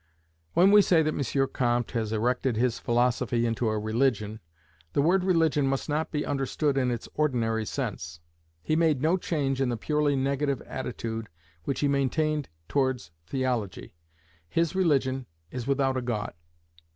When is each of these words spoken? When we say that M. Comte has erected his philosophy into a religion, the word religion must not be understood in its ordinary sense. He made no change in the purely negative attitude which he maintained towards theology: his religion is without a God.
When 0.55 0.71
we 0.71 0.81
say 0.81 1.03
that 1.03 1.13
M. 1.39 1.47
Comte 1.53 1.91
has 1.91 2.11
erected 2.11 2.55
his 2.57 2.79
philosophy 2.79 3.45
into 3.45 3.69
a 3.69 3.77
religion, 3.77 4.39
the 4.93 5.01
word 5.03 5.23
religion 5.23 5.67
must 5.67 5.87
not 5.87 6.09
be 6.09 6.25
understood 6.25 6.75
in 6.75 6.89
its 6.89 7.07
ordinary 7.13 7.67
sense. 7.67 8.19
He 8.63 8.75
made 8.75 8.99
no 9.03 9.15
change 9.15 9.61
in 9.61 9.69
the 9.69 9.77
purely 9.77 10.15
negative 10.15 10.59
attitude 10.63 11.29
which 11.65 11.81
he 11.81 11.87
maintained 11.87 12.49
towards 12.67 13.11
theology: 13.27 13.93
his 14.49 14.73
religion 14.73 15.27
is 15.51 15.67
without 15.67 15.95
a 15.95 16.01
God. 16.01 16.33